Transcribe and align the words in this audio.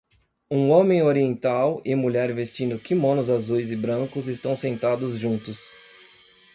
Um 0.49 0.71
homem 0.71 1.03
oriental 1.03 1.79
e 1.85 1.93
mulher 1.93 2.33
vestindo 2.33 2.79
quimonos 2.79 3.29
azuis 3.29 3.69
e 3.69 3.75
brancos 3.75 4.25
estão 4.27 4.55
sentados 4.55 5.15
juntos. 5.19 5.59